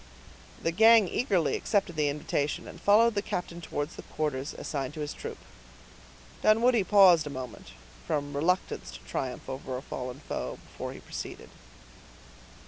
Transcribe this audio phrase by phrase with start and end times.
[0.63, 5.01] The gang eagerly accepted the invitation, and followed the captain towards the quarters assigned to
[5.01, 5.37] his troop.
[6.41, 7.73] Dunwoodie paused a moment,
[8.07, 11.51] from reluctance to triumph over a fallen foe, before he proceeded.